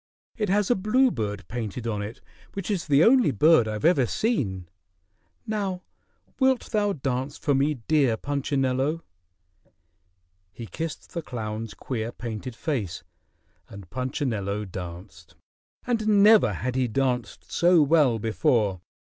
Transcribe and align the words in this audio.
It 0.35 0.49
has 0.49 0.71
a 0.71 0.75
bluebird 0.75 1.47
painted 1.47 1.85
on 1.85 2.01
it 2.01 2.21
which 2.53 2.71
is 2.71 2.87
the 2.87 3.03
only 3.03 3.29
bird 3.29 3.67
I've 3.67 3.85
ever 3.85 4.07
seen. 4.07 4.67
Now 5.45 5.83
wilt 6.39 6.71
thou 6.71 6.93
dance 6.93 7.37
for 7.37 7.53
me, 7.53 7.75
dear 7.87 8.17
Punchinello?" 8.17 9.03
He 10.51 10.65
kissed 10.65 11.11
the 11.13 11.21
clown's 11.21 11.75
queer 11.75 12.11
painted 12.11 12.55
face, 12.55 13.03
and 13.69 13.91
Punchinello 13.91 14.65
danced. 14.65 15.35
And 15.85 16.07
never 16.23 16.53
had 16.53 16.75
he 16.75 16.87
danced 16.87 17.51
so 17.51 17.83
well 17.83 18.17
before. 18.17 18.81